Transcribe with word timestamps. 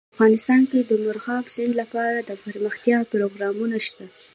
افغانستان 0.13 0.61
کې 0.71 0.79
د 0.83 0.91
مورغاب 1.03 1.45
سیند 1.55 1.73
لپاره 1.81 2.15
دپرمختیا 2.31 2.97
پروګرامونه 3.11 3.77
شته. 3.87 4.05